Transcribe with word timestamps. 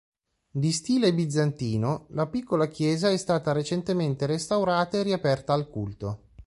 Di 0.49 0.71
stile 0.71 1.13
bizantino, 1.13 2.07
la 2.13 2.25
piccola 2.25 2.67
chiesa 2.67 3.11
è 3.11 3.17
stata 3.17 3.51
recentemente 3.51 4.25
restaurata 4.25 4.97
e 4.97 5.03
riaperta 5.03 5.53
al 5.53 5.67
culto. 5.67 6.21